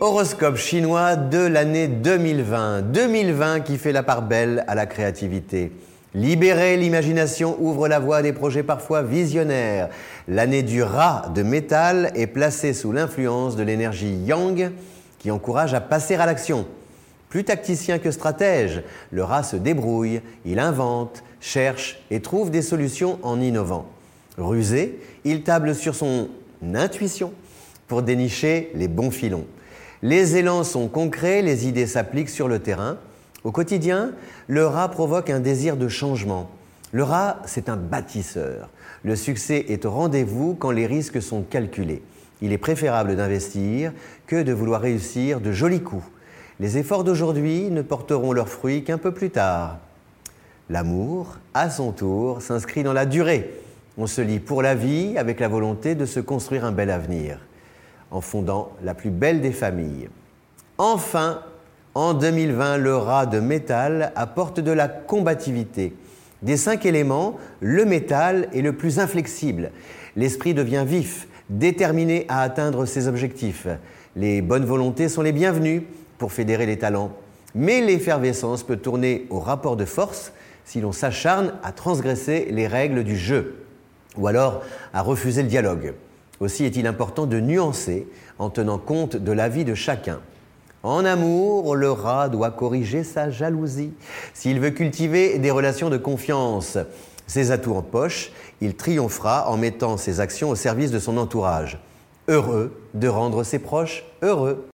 [0.00, 2.82] Horoscope chinois de l'année 2020.
[2.82, 5.72] 2020 qui fait la part belle à la créativité.
[6.14, 9.88] Libérer l'imagination ouvre la voie à des projets parfois visionnaires.
[10.28, 14.70] L'année du rat de métal est placée sous l'influence de l'énergie yang
[15.18, 16.64] qui encourage à passer à l'action.
[17.28, 23.18] Plus tacticien que stratège, le rat se débrouille, il invente, cherche et trouve des solutions
[23.24, 23.86] en innovant.
[24.36, 26.28] Rusé, il table sur son
[26.72, 27.32] intuition
[27.88, 29.44] pour dénicher les bons filons.
[30.02, 32.98] Les élans sont concrets, les idées s'appliquent sur le terrain.
[33.42, 34.12] Au quotidien,
[34.46, 36.48] le rat provoque un désir de changement.
[36.92, 38.68] Le rat, c'est un bâtisseur.
[39.02, 42.02] Le succès est au rendez-vous quand les risques sont calculés.
[42.40, 43.92] Il est préférable d'investir
[44.28, 46.06] que de vouloir réussir de jolis coups.
[46.60, 49.78] Les efforts d'aujourd'hui ne porteront leurs fruits qu'un peu plus tard.
[50.70, 53.50] L'amour, à son tour, s'inscrit dans la durée.
[53.96, 57.40] On se lie pour la vie avec la volonté de se construire un bel avenir
[58.10, 60.08] en fondant la plus belle des familles.
[60.78, 61.40] Enfin,
[61.94, 65.94] en 2020, le rat de métal apporte de la combativité.
[66.42, 69.72] Des cinq éléments, le métal est le plus inflexible.
[70.14, 73.66] L'esprit devient vif, déterminé à atteindre ses objectifs.
[74.14, 75.86] Les bonnes volontés sont les bienvenues
[76.18, 77.12] pour fédérer les talents.
[77.54, 80.32] Mais l'effervescence peut tourner au rapport de force
[80.64, 83.64] si l'on s'acharne à transgresser les règles du jeu
[84.16, 84.62] ou alors
[84.92, 85.94] à refuser le dialogue.
[86.40, 88.06] Aussi est-il important de nuancer
[88.38, 90.20] en tenant compte de l'avis de chacun.
[90.82, 93.92] En amour, le rat doit corriger sa jalousie.
[94.32, 96.78] S'il veut cultiver des relations de confiance,
[97.26, 101.78] ses atouts en poche, il triomphera en mettant ses actions au service de son entourage.
[102.28, 104.64] Heureux de rendre ses proches heureux.